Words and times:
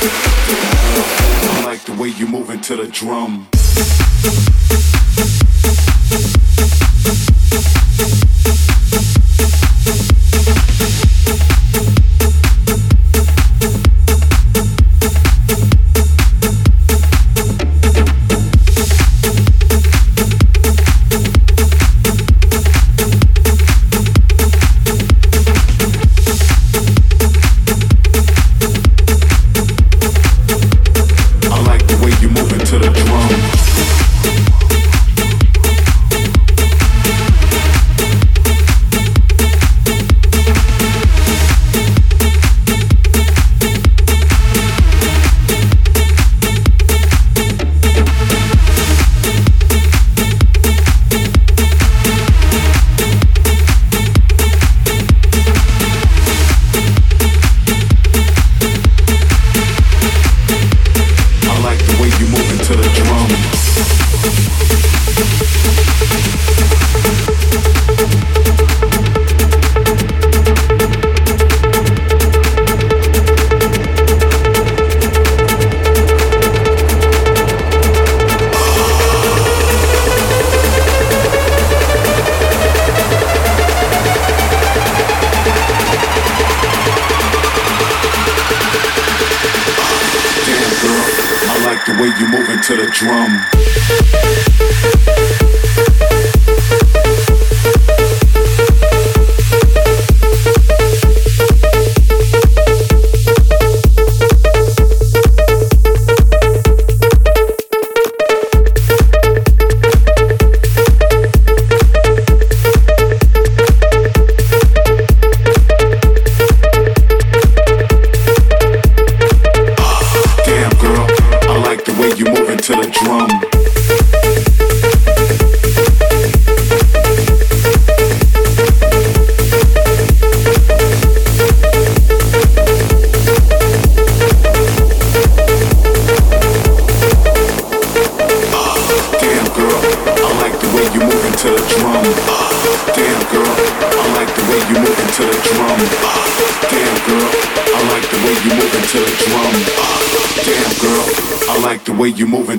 I 0.00 1.62
like 1.64 1.80
the 1.84 1.92
way 1.94 2.10
you 2.10 2.28
move 2.28 2.50
into 2.50 2.76
the 2.76 2.86
drum. 2.86 3.48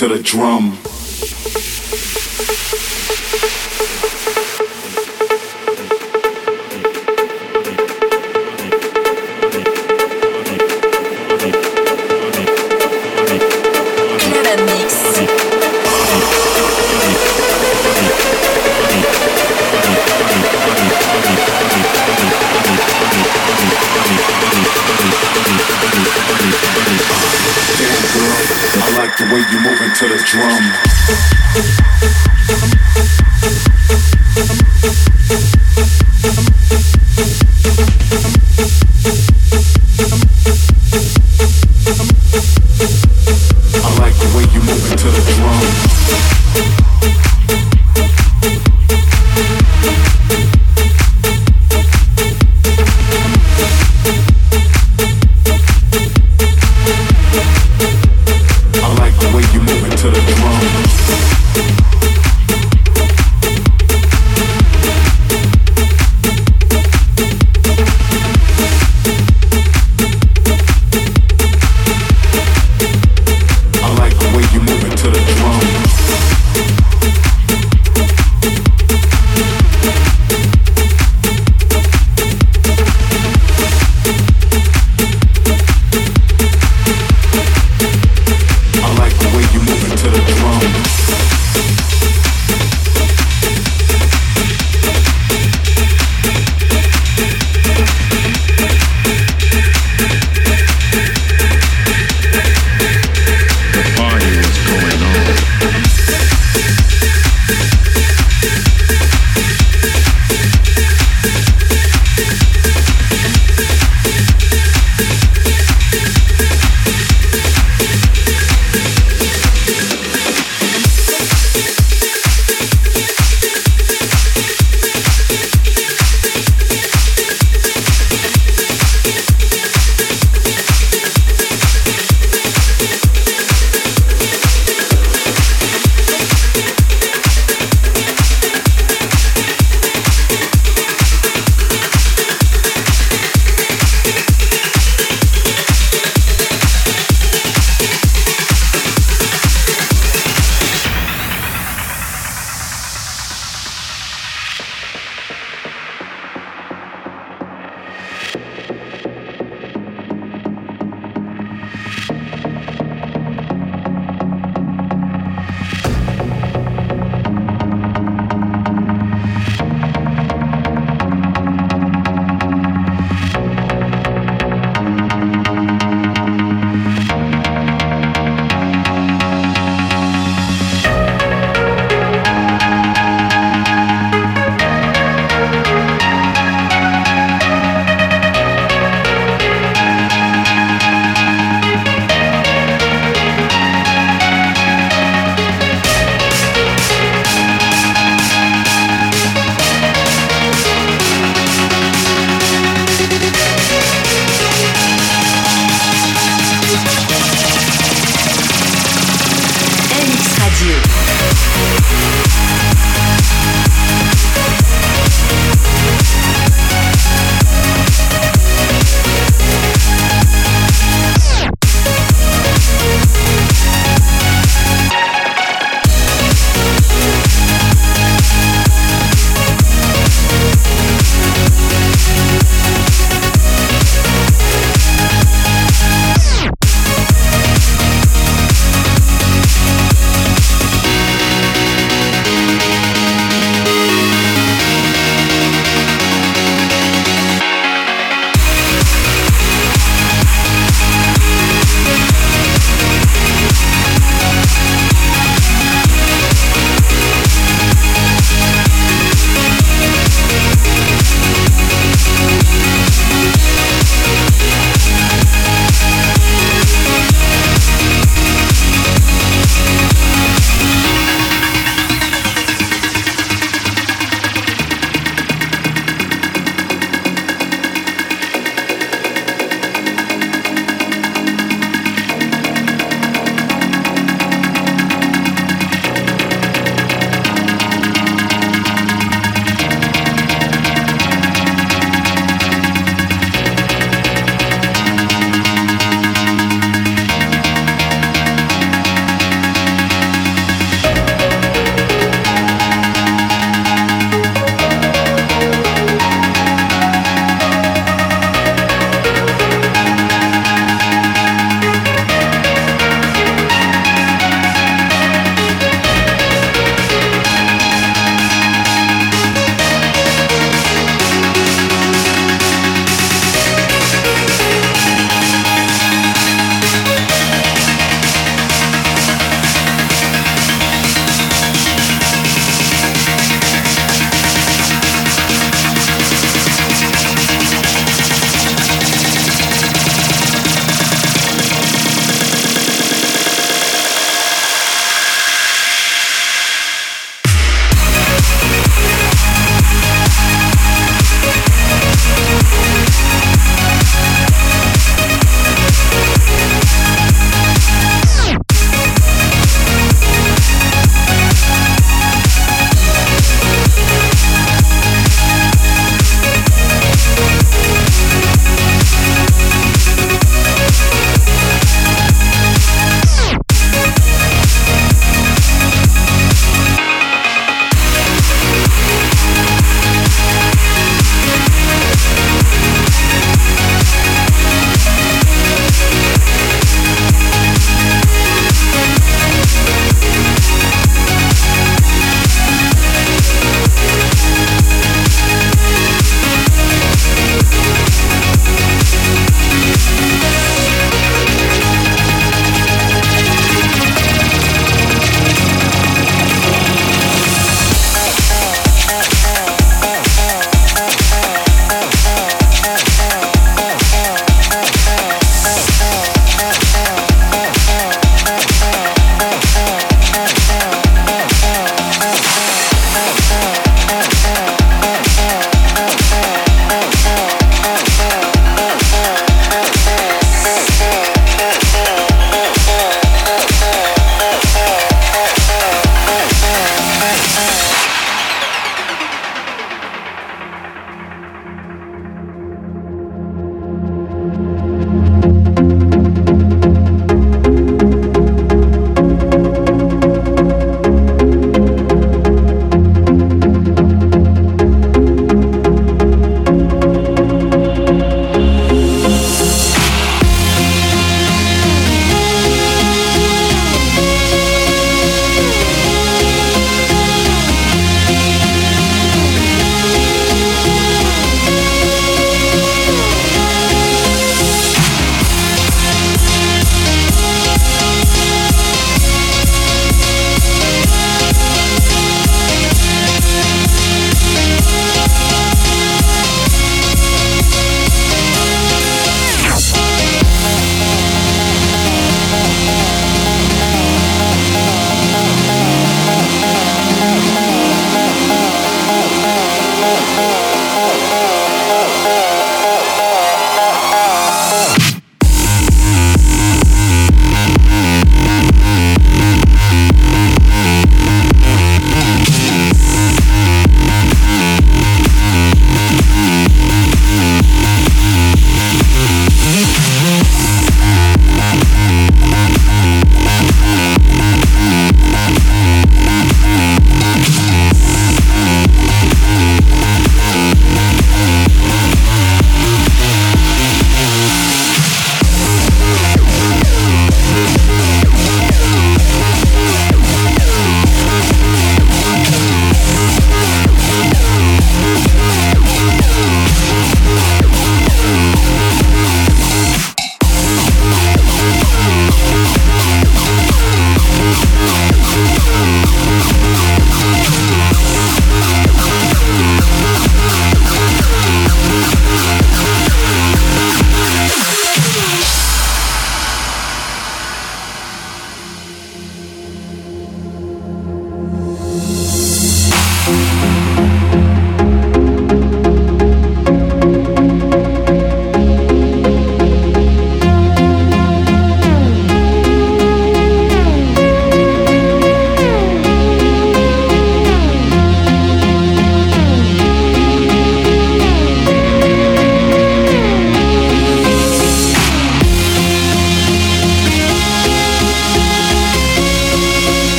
To 0.00 0.08
the 0.08 0.22
drum. 0.22 0.89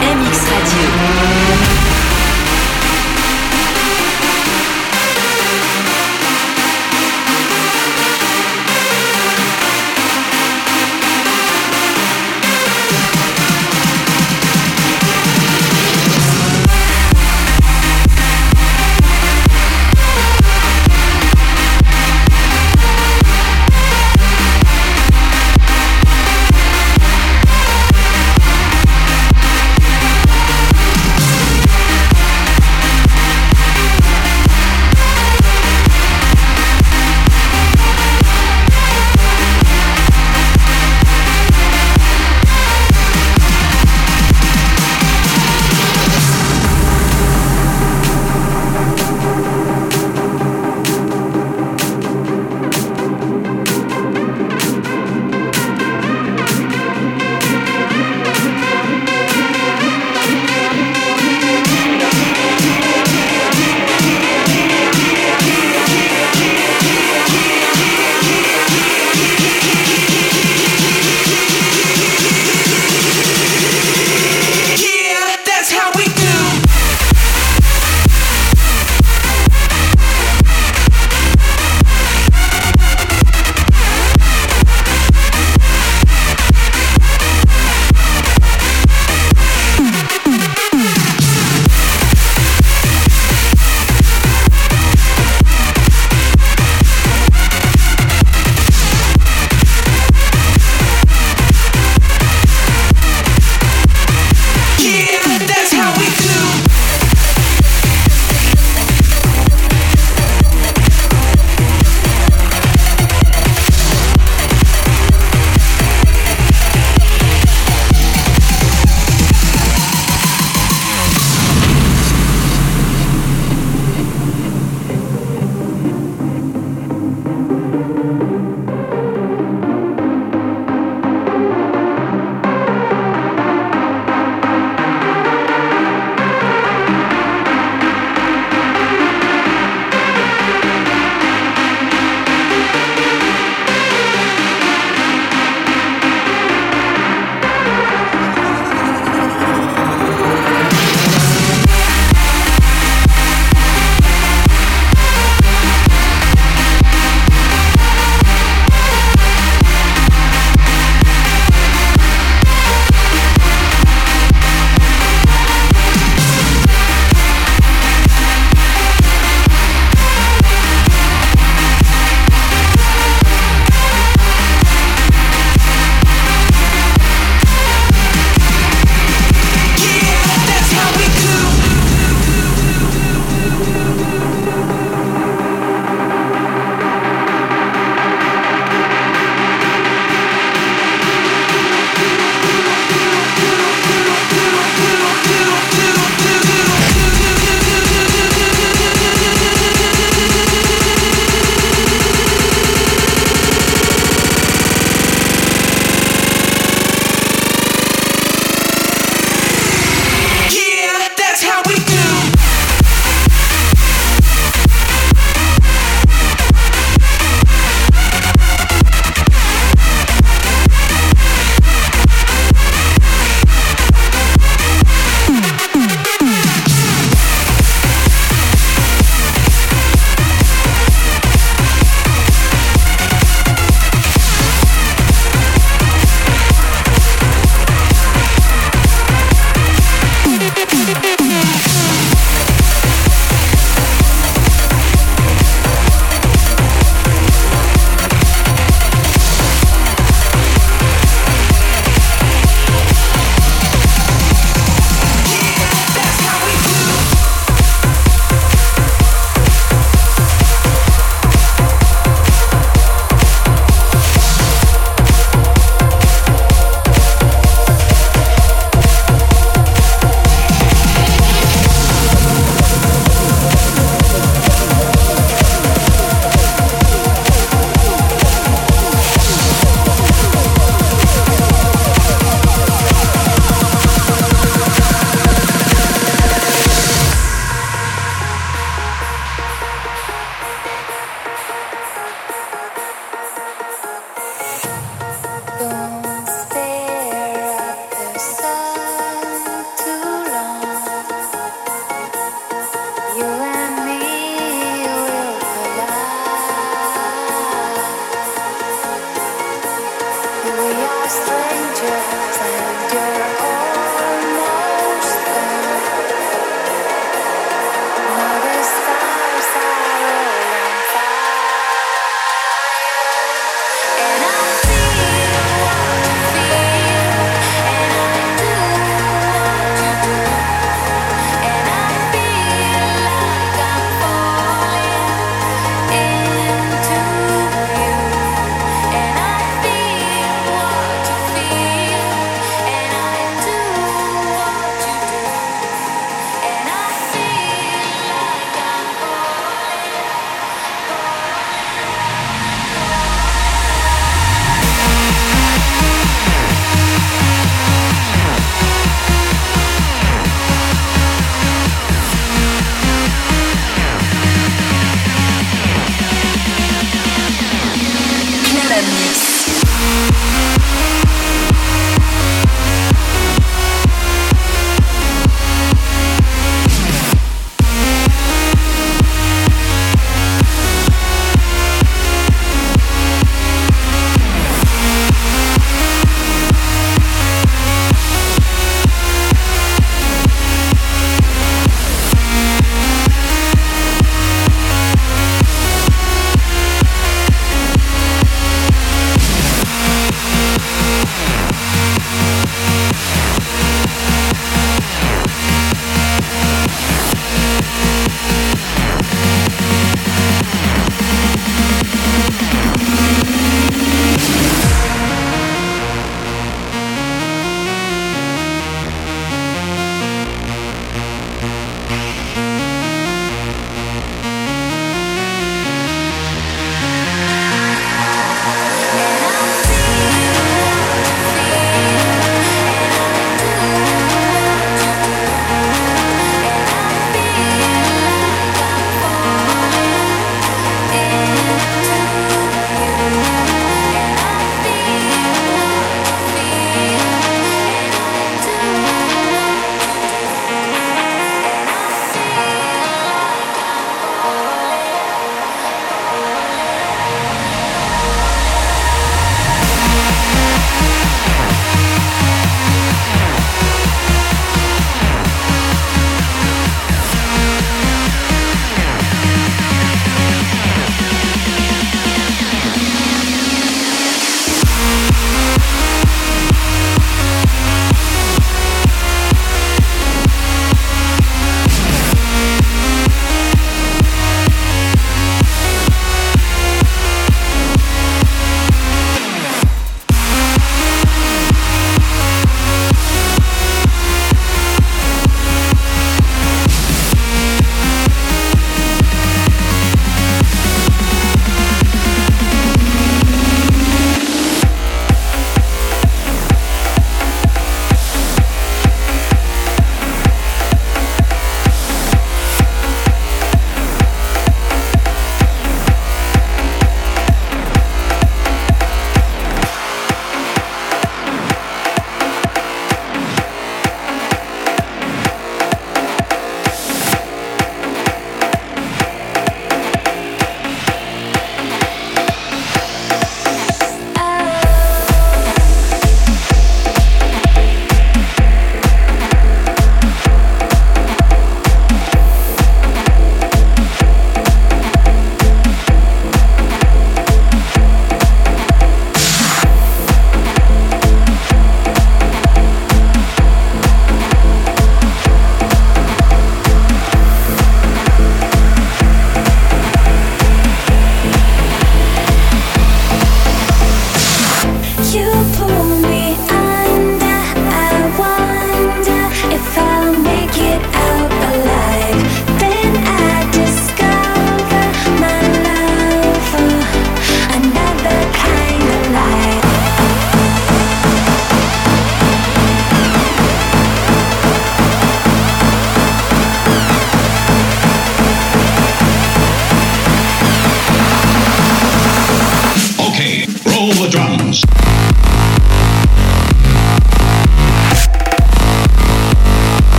MX 0.00 0.50
Radio. 0.50 1.43